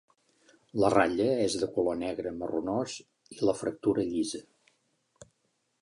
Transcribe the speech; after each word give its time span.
La 0.83 0.89
ratlla 0.93 1.27
és 1.43 1.57
de 1.65 1.69
color 1.77 1.99
negre 2.05 2.33
marronós 2.39 2.97
i 3.39 3.41
la 3.49 3.57
fractura 3.61 4.11
llisa. 4.15 4.45